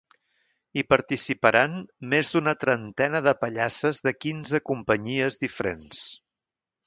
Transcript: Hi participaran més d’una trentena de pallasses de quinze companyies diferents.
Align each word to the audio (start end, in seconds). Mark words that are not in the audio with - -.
Hi 0.77 0.83
participaran 0.93 1.75
més 2.13 2.31
d’una 2.35 2.55
trentena 2.63 3.21
de 3.27 3.35
pallasses 3.43 4.01
de 4.07 4.13
quinze 4.25 4.63
companyies 4.73 5.41
diferents. 5.45 6.01